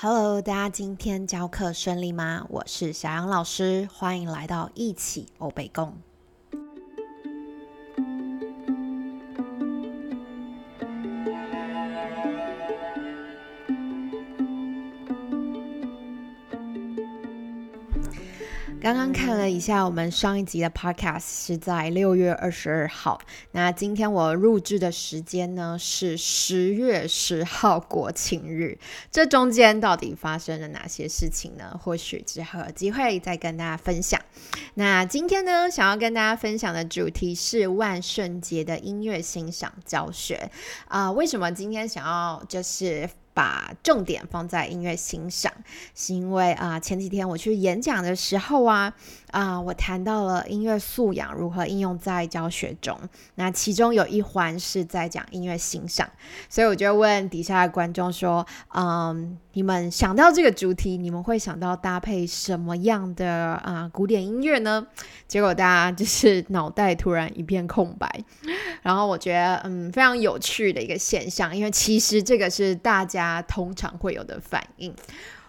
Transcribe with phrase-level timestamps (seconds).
[0.00, 2.46] Hello，大家今天教课顺利吗？
[2.50, 5.92] 我是小杨老师，欢迎来到一起欧北共。
[18.88, 23.20] 刚刚看了一下，我们上一集的 podcast 是在六月二十二号。
[23.52, 28.78] 那今天我录制的时间呢是十月十号国庆日。
[29.10, 31.78] 这中间到底发生了哪些事情呢？
[31.84, 34.18] 或许之后有机会再跟大家分享。
[34.72, 40.50] 那今天呢，想要跟大家分享的主题是万圣节的音乐欣赏教学
[40.86, 41.12] 啊。
[41.12, 43.06] 为什么今天想要就是？
[43.38, 45.52] 把重点放在音乐欣赏，
[45.94, 48.92] 是因为啊，前几天我去演讲的时候啊。
[49.30, 52.98] 啊，我谈到了音乐素养如何应用在教学中，
[53.34, 56.08] 那其中有一环是在讲音乐欣赏，
[56.48, 63.28] 所以我就问底下的观众说：“嗯，你们想到这个主题，你们会想到搭配什么样的
[63.62, 64.86] 啊古典音乐呢？”
[65.28, 68.24] 结果大家就是脑袋突然一片空白，
[68.80, 74.94] 然后我觉得嗯非常有趣的一个现象，因为其实这个是大家通常会有的反应，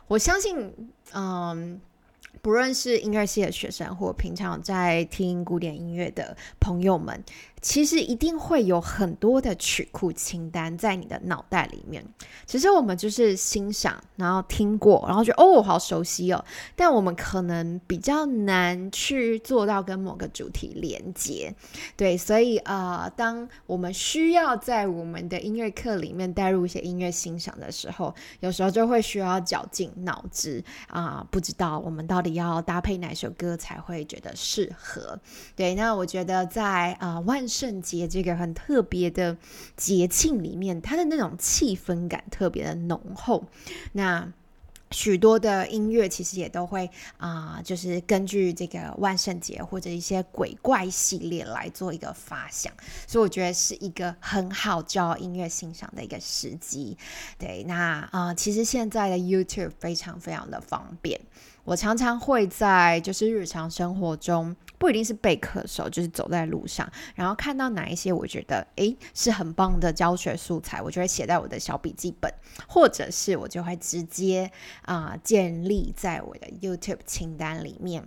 [0.07, 0.73] 我相信
[1.13, 1.79] 嗯。
[2.41, 7.23] 不论是音乐系的学生，或平常在听古典音乐的朋友们。
[7.61, 12.05] 其实一定会有很多的曲库清单在你的脑袋里面。
[12.45, 16.43] 其实我们就是欣赏，然后听过，然后觉得哦，好熟悉哦。
[16.75, 21.53] 但我们可能比较难去做到跟某个主题连接。
[21.97, 35.19] 对，所以呃，当我们需要在我们的音乐课里面带入一些音乐欣赏的时候，有时候就会需要绞尽脑汁啊，不知道我们到底要搭配哪首歌才会觉得适合。
[35.57, 37.48] 对，那我觉得在啊万。
[37.49, 39.35] 圣节这个很特别的
[39.75, 43.43] 节庆里面，它的那种气氛感特别的浓厚。
[43.93, 44.31] 那
[44.91, 52.73] 许多的音乐其实也都会啊，就是根据这个万圣节或者一些鬼怪系列来做一个发想，
[53.05, 56.97] 所以我觉得是一个很好教音乐欣赏的一个时机。
[57.37, 61.21] 对，那啊，其实现在的 YouTube 非常非常的方便。
[61.69, 72.33] 我常常会在就是日常生活中，不一定是备课的时候，就是走在路上，然后看到哪一些我觉得诶是很棒的教学素材，我就会写在我的小笔记本，
[72.67, 78.03] 或者是我就会直接啊建立在我的 YouTube 清单里面。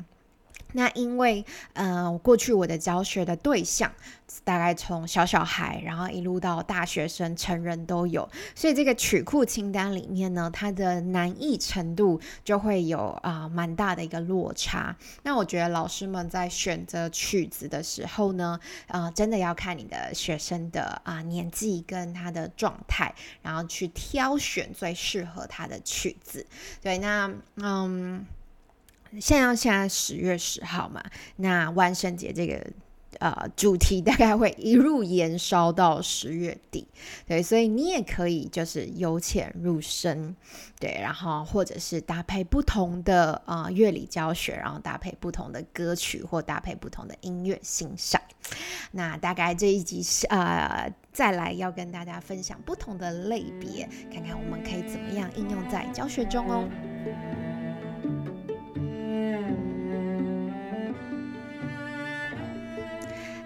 [0.73, 1.45] 那因为，
[1.75, 3.91] 嗯，过去我的教学的对象
[4.45, 14.97] 大概从小小孩，然后一路到大学生、成人都有，所以这个曲库清单里面呢，它的难易程度就会有啊蛮大的一个落差。
[15.23, 26.47] 那我觉得老师们在选择曲子的时候呢，啊，真的要看你的学生的啊年纪跟他的状态，然后去挑选最适合他的曲子。
[26.81, 28.25] 对，那嗯。
[29.21, 31.03] 现在现在十月十号嘛，
[31.37, 32.65] 那万圣节这个
[33.19, 36.87] 呃主题大概会一路延烧到十月底，
[37.27, 40.35] 对，所以你也可以就是由浅入深，
[40.81, 48.21] 对，然后或者是搭配不同的啊乐理教学，然后搭配不同的歌曲或搭配不同的音乐欣赏。
[48.93, 56.69] 那大概这一集是呃再来要跟大家分享不同的类别，看看我们可以怎么样应用在教学中哦。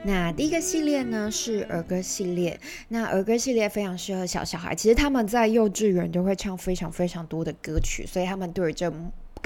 [0.07, 8.89] 那第一个系列呢是儿歌系列，那儿歌系列非常适合小小孩，其实他们在幼稚园都会唱非常非常多的歌曲，所以他们对这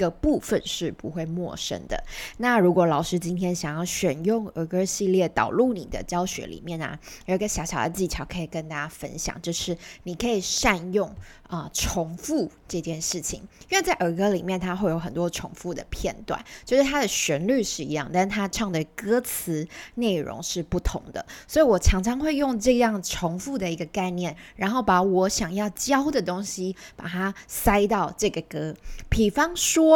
[0.01, 2.03] 个部分是不会陌生的。
[2.37, 11.13] 那如果老师今天想要选用儿歌系列导入你的教学里面啊，有一个小小的技巧可以跟大家分享，就是你可以善用。
[11.51, 28.73] 啊，重复这件事情，因为在儿歌里面，它会有很多重复的片段，就是它的旋律是一样，但是它唱的歌词内容是不同的，所以我常常会用这样重复的一个概念，然后把我想要教的东西，把它塞到这个歌，
[29.09, 29.90] 比方说。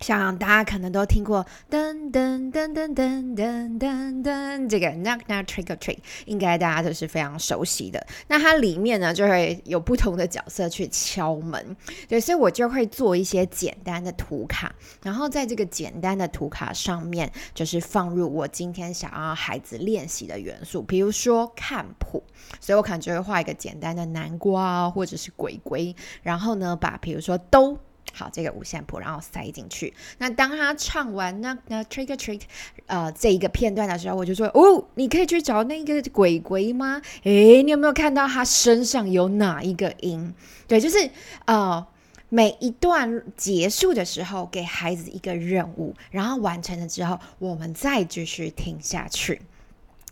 [0.00, 8.04] 像大家可能都听过噔噔噔噔噔噔噔这个 knock knock trick or treat，应该大家都是非常熟悉的。
[8.26, 11.76] 那它里面呢就会有不同的角色去敲门，
[12.08, 14.74] 对，所以我就会做一些简单的图卡，
[15.04, 22.20] 然后在这个简单的图卡上面，就是放入我今天想要孩子练习的元素，比如说看谱，
[22.58, 25.94] 所以我可能就会画一个简单的南瓜或者是鬼鬼，
[26.24, 27.78] 然后呢把比如说都。
[28.12, 29.92] 好，这个五线谱，然后塞进去。
[30.18, 32.40] 那当他唱完那那 trick or treat，
[32.86, 37.00] 呃，这一个片段的时候，我就说，哦，你可以去找那个鬼鬼吗？
[37.24, 40.34] 诶，你有没有看到他身上有哪一个音？
[40.68, 41.10] 对，就是
[41.46, 41.86] 呃，
[42.28, 49.40] 每一段结束的时候，给孩子一个任务，然后完成了之后，我们再继续听下去。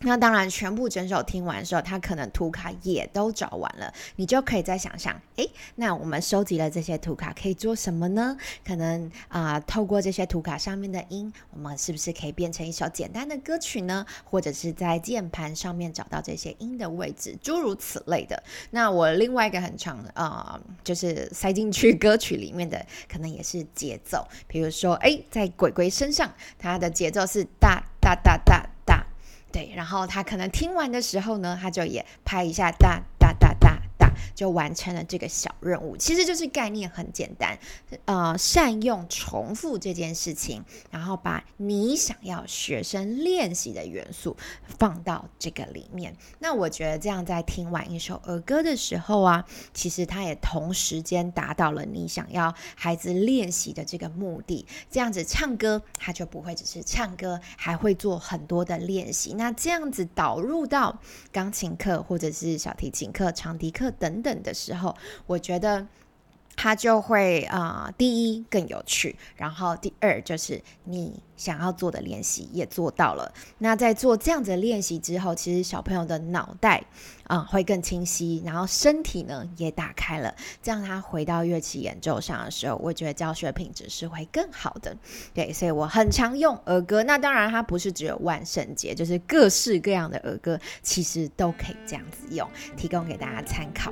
[0.01, 8.35] 那当然，全部整首听完的时候，他可能图卡也都找完了，你就可以再想想，诶，那我们收集了这些图卡可以做什么呢？
[8.65, 14.03] 可能啊，透过这些图卡上面的音，我们是不是可以变成一首简单的歌曲呢？
[14.23, 18.41] 或者是在键盘上面找到这些音的位置，诸如此类的。
[18.71, 28.50] 那我另外一个很长啊，就是塞进去歌曲里面的，可能也是节奏，比如说，诶，在鬼鬼身上，它的节奏是哒哒哒哒。
[29.75, 33.03] 然后他可能听完的时候呢，他就也拍一下蛋。
[34.41, 37.59] 就完成了这个小任务，其实就是概念很简单，
[38.05, 44.35] 呃，善用重复这件事情，然后把你想要学生练习的元素
[44.79, 46.17] 放到这个里面。
[46.39, 49.45] 那我觉得这样在听完一首儿歌的时候啊，
[49.75, 54.65] 其实它也同时间达到了你想要孩子练习的这个目的。
[54.89, 59.35] 这样子唱歌，他就不会只是唱歌，还会做很多的练习。
[59.35, 60.99] 那这样子导入到
[61.31, 64.19] 钢琴课或者是小提琴课、长笛课等。
[64.23, 64.95] 等的时候，
[65.25, 65.87] 我觉得
[66.55, 73.33] 它就会啊，第一更有趣，然后第二就是你想要做的练习也做到了。
[73.59, 76.83] 那在做这样子的练习之后，其实小朋友的脑袋
[77.23, 84.95] 啊会更清晰，然后身体呢也打开了，这样他回到乐器演奏上的时候，我觉得教学品质是会更好的。
[85.33, 87.01] 对，所以我很常用儿歌。
[87.03, 93.91] 那当然，它不是只有万圣节，就是各式各样的儿歌，其实都可以这样子用，提供给大家参考。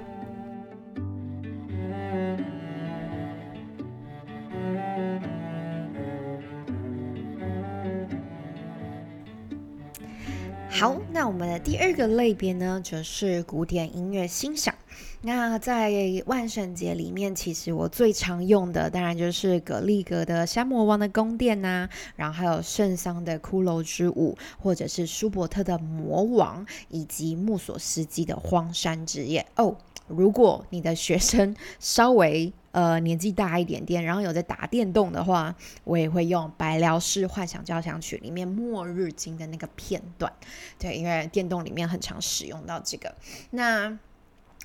[10.80, 14.74] 好，那我们的第二个类别呢，就是古典音乐欣赏。
[15.22, 15.92] 那在
[16.26, 29.76] 万圣节里面，其实我最常用的，当然就是格力格的《山魔王的宫殿》呐，然后还有圣桑的《骷髅之舞》，或者是舒伯特的《魔王》，以及穆索斯基的《荒山之夜》哦。
[30.08, 40.32] 如果你的学生稍微呃年纪大一点点，然后有在打电动的话，我也会用《白辽士幻想交响曲》里面末日经的那个片段，
[40.78, 43.14] 对，因为电动里面很常使用到这个。
[43.52, 43.98] 那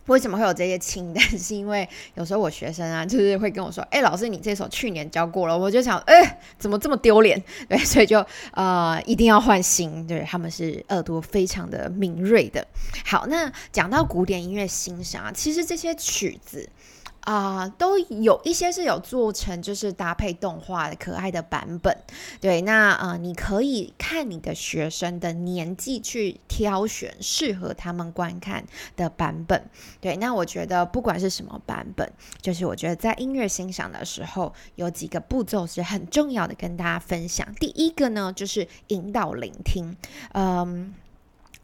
[0.07, 1.25] 为什么会有这些清单？
[1.39, 8.23] 是因为有时候我学生啊，就是会跟我说：“哎，老师，你这首去年教过了。”我就想：“哎，怎么这么丢脸？”对， 所以就
[8.53, 10.07] 呃一定要换新。
[10.07, 12.67] 对，他们是耳朵非常的敏锐的。
[13.07, 16.69] 好，那讲到古典音乐欣赏，其实这些曲子。
[17.25, 21.97] 啊，都有一些是有做成，就是搭配动画的可爱的版本。
[22.41, 28.65] 对，那呃，你可以看你的学生的年纪去挑选适合他们观看
[28.97, 29.65] 的版本。
[30.01, 32.11] 对，那我觉得不管是什么版本，
[32.43, 37.47] 就是我觉得在音乐欣赏的时候，有几个步骤是很重要的，跟大家分享。
[37.55, 39.97] 第一个呢，就是引导聆听，
[40.33, 40.95] 嗯。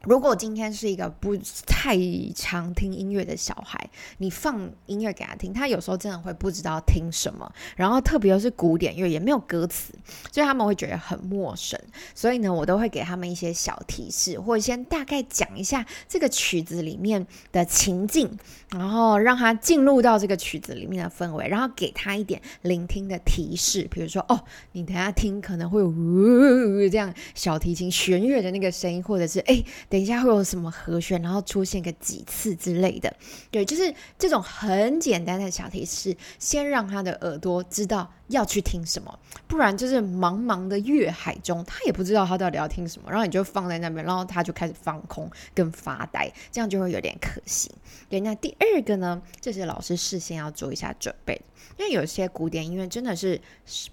[0.05, 1.37] 如果今天是一个不
[1.67, 1.94] 太
[2.35, 7.52] 常听音乐的小孩，你放音乐给他听，他有时候真的会不知道听什么。
[7.76, 9.93] 然后特别是古典乐，也没有歌词，
[10.32, 11.79] 所以他们会觉得很陌生。
[12.14, 18.38] 所以呢，我都会给他们一些小提示，或者先大概讲一下这个曲子里面的情境，
[18.70, 24.42] 然后让他进入到这个曲子里面的氛围，然后给他一点聆听的提示，比如说哦，
[24.73, 29.62] 你等下听可能会有这样小提琴弦乐的那个声音，或者是哎。
[29.90, 33.12] 等一下会有什么和弦，然后出现个几次之类的，
[33.50, 39.18] 对，就是这种很简单的小提示，先让他的耳朵知道要去听什么，
[39.49, 47.68] 不然就是茫茫的乐海中，他也不知道他到底要听什么，然后你就放在那边，然后他就开始放空跟发呆，这样就会有点可惜。
[48.09, 51.40] 对，那第二个呢，就是老师事先要做一下准备，
[51.76, 53.40] 因为有些古典音乐真的是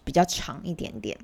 [0.03, 1.17] 比较长一点点。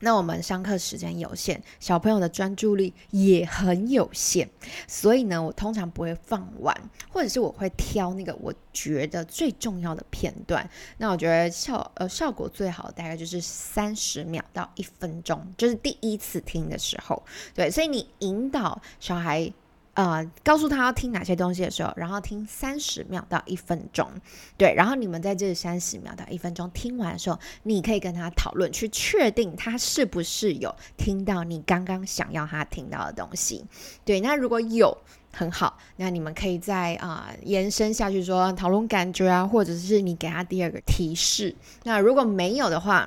[0.00, 4.48] 那我们上课时间有限，小朋友的专注力也很有限，
[4.88, 6.74] 所以呢，我通常不会放完，
[7.10, 10.68] 或者是我会挑那个我觉得最重要的片段。
[10.98, 17.22] 那我觉得效呃效果最好大概就是三十秒到一分钟，就是第一次听的时候，
[17.54, 19.52] 对，所以你引导小孩。
[20.00, 24.10] 呃，告诉他要听哪些东西的时候，然后听三十秒到一分钟，
[24.56, 33.62] 对，然后你们在这三十秒到一分钟听完的时候，你可以跟他讨论，去确定他是不是有听到你刚刚想要他听到的东西，
[34.02, 34.96] 对，那如果有
[35.30, 41.54] 很好，那你们可以再啊延伸下去说讨论感觉啊，或者是你给他第二个提示，
[41.84, 43.06] 那如果没有的话。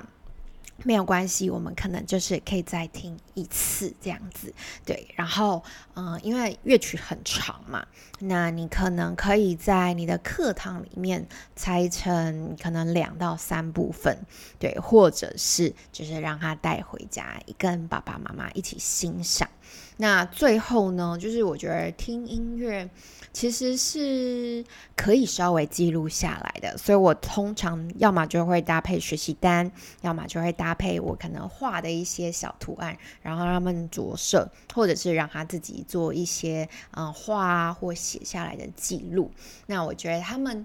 [0.82, 4.52] 没有关系，我们可能就是可以再听一次这样子。
[4.84, 5.62] 对，然后
[5.94, 7.86] 嗯，因为乐曲很长嘛，
[8.20, 14.16] 那你可能可以在你的课堂里面拆成可能两到三部分，
[14.58, 19.48] 对，或者是就是让他带回家，跟爸爸妈妈一起欣赏。
[19.96, 22.88] 那最后呢，就是我觉得听音乐
[23.32, 24.64] 其实是
[24.96, 29.70] 可以稍微记录下来的，所以我通常要么就会搭配学习单，
[30.02, 39.32] 要么就会搭配我可能画的一些小图案，然后让他们着色，或者是让他自己做一些嗯画或写下来的记录。
[39.66, 40.64] 那我觉得他们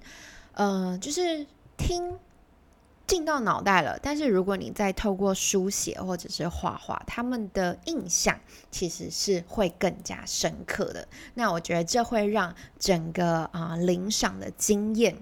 [0.53, 2.19] 嗯就是听。
[3.07, 8.39] 进到脑袋了，但是如果你再透过书写或者是画画，他们的印象
[8.69, 11.07] 其实是会更加深刻的。
[11.33, 15.17] 那我觉得这会让整个啊领赏的经验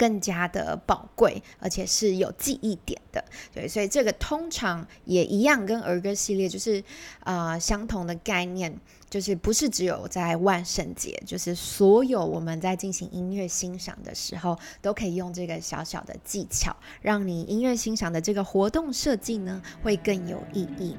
[0.00, 3.22] 更加的宝贵，而且是有记忆点的。
[3.52, 6.82] 对，所以这个通常也一样，跟儿歌系列就是
[7.20, 8.74] 啊相同的概念。
[9.10, 20.96] 就是不是只有在万圣节，就是所有我们在进行音乐欣赏的时候，都可以用这个小小的技巧，让你音乐欣赏的这个活动设计呢，会更有意义。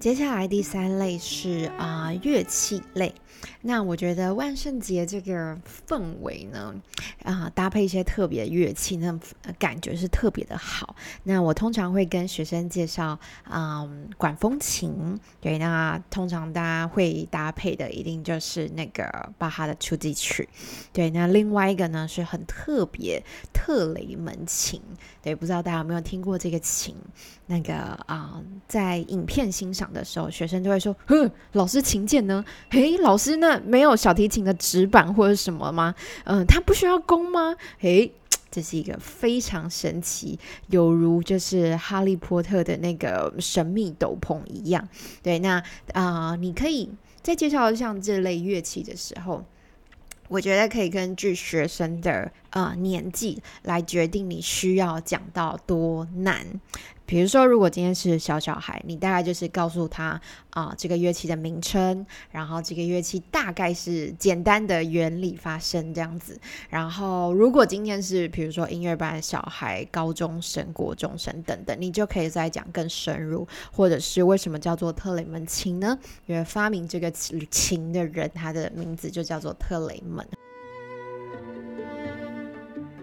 [0.00, 3.12] 接下来第三类是啊乐器类。
[3.60, 6.74] 那我觉得万圣节这个氛围呢，
[7.22, 9.18] 啊，搭配一些特别乐器，那
[9.58, 10.94] 感觉是特别的好。
[11.24, 13.18] 那我通常会跟学生介绍，
[13.50, 15.18] 嗯，管风琴。
[15.40, 20.48] 对，那通常大家会搭配的一定就是那个巴哈的初级曲。
[20.92, 24.80] 对，那另外一个呢是很特别特雷门琴。
[25.22, 26.94] 对，不知道大家有没有听过这个琴？
[27.46, 27.74] 那个
[28.06, 32.44] 啊，在影片欣赏的时候，学生就会说：“哼，老师琴键呢？
[32.70, 35.94] 嘿，老师那没有小提琴的指板或者什么吗？
[36.24, 37.56] 嗯，他不需要弓吗？
[37.78, 38.12] 嘿，
[38.50, 44.88] 这是一个非常神奇，犹如就是哈利波特的那个神秘斗篷一样。
[45.22, 46.90] 对，那啊，你可以
[47.22, 49.44] 在介绍像这类乐器的时候。”
[50.30, 56.46] 我觉得可以根据学生的呃年纪来决定你需要讲到多难。
[57.04, 66.38] 比如说，如果今天是小小孩，你大概就是告诉他啊这个乐器的名称，然后这个乐器大概是简单的原理发生这样子。
[66.68, 75.98] 然后，如果今天是比如说音乐班小孩、高中生、国中生等等，你就可以再讲更深入，或者是为什么叫做特雷门琴呢？
[76.26, 80.28] 因为发明这个琴的人，他的名字就叫做特雷门。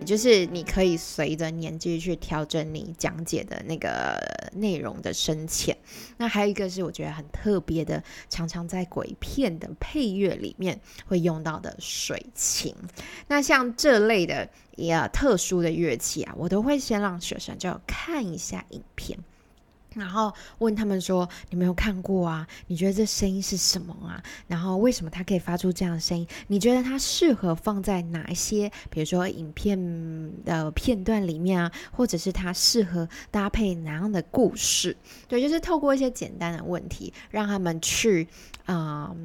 [0.06, 4.18] 就是你可以随着年纪去调整你讲解的那个
[4.54, 5.76] 内容的深浅。
[6.18, 12.74] 那还有一个是我觉得很特别的，常常在鬼片的配乐里面会用到的水琴。
[13.28, 14.48] 那像这类的
[14.78, 19.18] 呀特殊的乐器啊，我都会先让学生就看一下影片。
[19.96, 22.46] 然后问他们说：“你没有看过啊？
[22.68, 24.22] 你觉得这声音是什么啊？
[24.46, 26.28] 然后为什么它可以发出这样的声音？
[26.48, 29.80] 你觉得它适合放在哪一些，比如说影片
[30.44, 31.72] 的片段里面啊？
[31.92, 34.96] 或者是它适合搭配哪样的故事？
[35.28, 38.28] 对，就是透过一些简单的问题，让他们去
[38.66, 39.16] 啊。”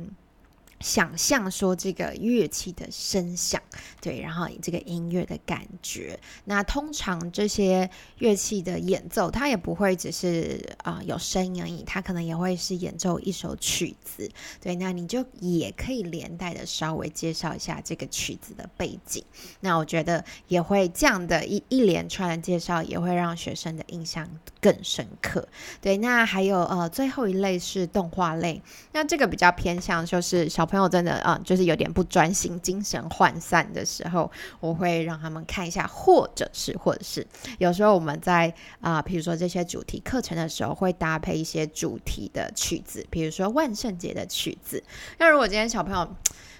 [0.81, 3.61] 想象说这个乐器的声响，
[4.01, 6.19] 对，然后这个音乐的感觉。
[6.47, 14.27] 那通常这些乐器的演奏，它也不会只是啊有声音而已，它可能也会是演奏一首曲子。
[14.59, 19.23] 对，那你就也可以连带的稍微介绍一下这个曲子的背景。
[19.61, 24.27] 那我觉得也会这样的一一连串的介绍，也会让学生的印象
[24.63, 25.47] 更深刻。
[25.83, 30.67] 对，那还有呃最后一类是动画类，那这个比较偏向就是小。
[30.71, 37.27] 朋友真的啊，就是有点不专心、精神涣散的时候，我会让他们看一下，或者是，或者是
[37.59, 44.83] 有时候我们在啊，比如说这些主题课程的时候，会搭配一些主题的曲子，比如说万圣节的曲子。
[45.19, 46.09] 那如果今天小朋友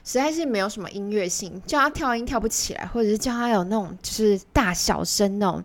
[0.03, 5.63] 实在是没有什么音乐性，叫他跳音跳不起来，或者是叫他有那种就是大小声那种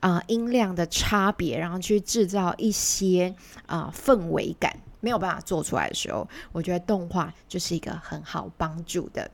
[0.00, 3.34] 啊音量的差别，然后去制造一些
[3.66, 4.76] 啊氛围感。
[5.00, 9.30] 没有办法做出来的时候，我觉得动画就是一个很好帮助的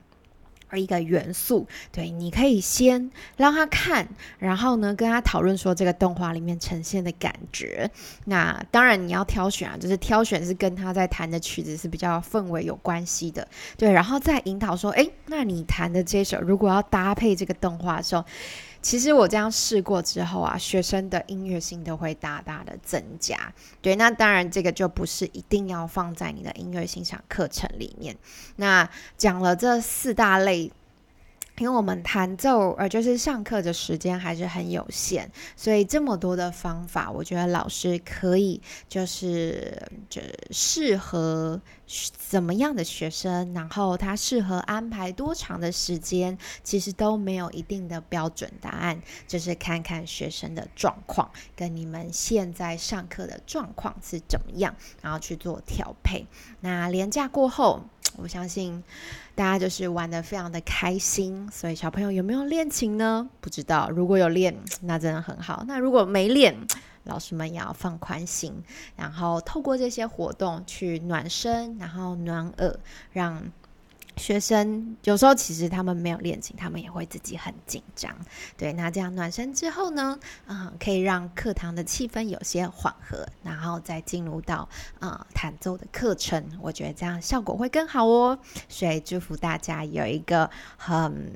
[0.68, 1.66] 而一个元素。
[1.92, 7.90] 对，你可以先让他看，然后呢跟他讨论说这个动画里面呈现的感觉。
[8.24, 13.46] 那当然你要挑选啊，就是挑选是跟他在弹的曲子是比较氛围有关系的。
[13.76, 18.24] 对，然后再引导说，哎，那你弹的这首如果要搭配这个动画的时候。
[18.84, 23.50] 其实我这样试过之后啊，学生的音乐性都会大大的增加。
[23.80, 28.14] 对，那当然这个就不是一定要放在你的音乐欣赏课程里面。
[28.56, 28.86] 那
[29.16, 30.70] 讲了这四大类
[31.56, 56.26] 因为我们弹奏，呃，就是上课的时间还是很有限，所以这么多的方法，我觉得老师可以就是就适合怎么样的学生，然后他适合安排多长的时间，其实都没有一定的标准答案，就是看看学生的状况跟你们现在上课的状况是怎么样，然后去做调配。
[56.60, 57.82] 那连假过后。
[58.16, 58.80] 我相信
[59.34, 63.28] 大家就是玩的非常的开心，所以小朋友有没有练琴呢？
[63.40, 65.64] 不知道，如果有练，那真的很好。
[65.66, 66.54] 那如果没练，
[67.04, 68.62] 老师们也要放宽心，
[68.96, 72.78] 然后透过这些活动去暖身，然后暖耳，
[73.12, 73.52] 让。
[74.16, 78.14] 学生有时候其实他们没有练琴，他们也会自己很紧张。
[78.56, 84.68] 对，那这样暖身之后呢，嗯，可以让课堂的气氛有些缓和，然后再进入到
[85.00, 86.44] 啊弹奏的课程。
[86.60, 88.38] 我觉得这样效果会更好哦。
[88.68, 91.32] 所以祝福大家有一个很。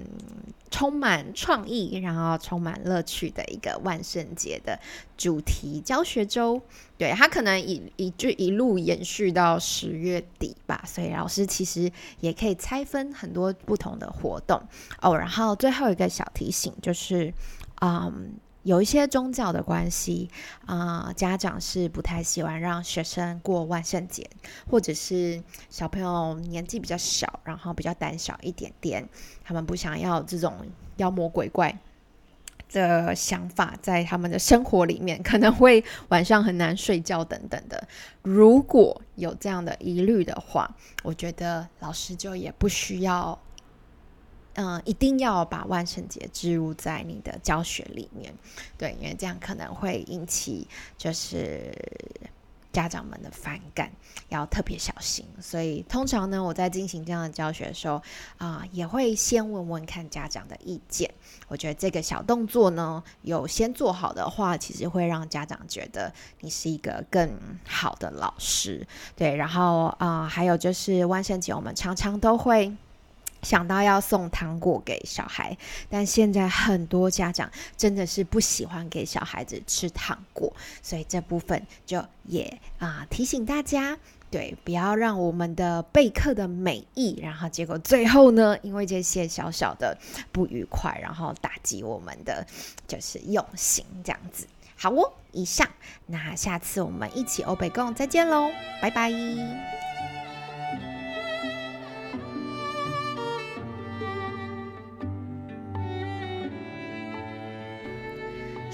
[0.70, 4.78] 充满创意，然后充满乐趣的一个万圣节的
[5.16, 6.60] 主题教学周，
[6.98, 11.90] 对它可能一一就一路延续到十月底吧，所以老师其实
[12.20, 14.60] 也可以拆分很多不同的活动
[15.00, 15.16] 哦。
[15.16, 17.32] 然后最后一个小提醒就是，
[17.80, 18.34] 嗯。
[18.64, 20.28] 有一些宗教的关系
[20.66, 24.28] 啊，家长是不太喜欢让学生过万圣节，
[24.68, 29.08] 或者是小朋友年纪比较小，然后比较胆小一点点，
[29.42, 30.54] 他们不想要这种
[30.96, 31.74] 妖魔鬼怪
[32.70, 37.86] 的想法在他们的生活里面， 可能会晚上很难睡觉等等的。
[38.22, 43.38] 如果有这样的疑虑的话，我觉得老师就也不需要。
[44.60, 48.34] 嗯，一定要把万圣节植入在你的教学里面，
[48.76, 51.72] 对，因为这样可能会引起就是
[52.72, 53.90] 家长们的反感，
[54.28, 55.26] 要特别小心。
[55.40, 58.02] 所以通常呢，我在进行这样的教学的时候
[58.36, 61.10] 啊，也会先问问看家长的意见。
[61.48, 67.30] 我觉得这个小动作呢，有先做好的话，其实会让家长觉得你是一个更
[67.66, 68.86] 好的老师。
[69.16, 72.76] 对，然后啊，还有就是万圣节，我们常常都会。
[73.42, 75.56] 想到要送糖果给小孩，
[75.88, 83.96] 但现在很多家长真的是不喜欢给小孩子吃糖果，所以这部分就也啊提醒大家，
[84.30, 89.96] 对，不要让我们的备课的美意，然后结果最后呢，因为这些小小的
[90.32, 92.46] 不愉快，然后打击我们的
[92.86, 94.46] 就是用心这样子。
[94.80, 95.68] 好哦，以上，
[96.06, 99.87] 那下次我们一起欧北共再见喽，拜拜。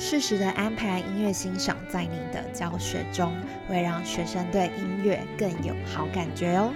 [0.07, 3.35] 适时的安排音乐欣赏在你的教学中，
[3.67, 6.75] 会让学生对音乐更有好感觉哦。